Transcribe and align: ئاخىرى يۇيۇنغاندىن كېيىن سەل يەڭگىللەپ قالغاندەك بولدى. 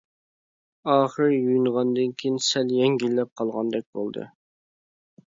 ئاخىرى 0.93 1.27
يۇيۇنغاندىن 1.35 2.15
كېيىن 2.21 2.39
سەل 2.45 2.73
يەڭگىللەپ 2.77 3.29
قالغاندەك 3.41 3.85
بولدى. 3.99 4.25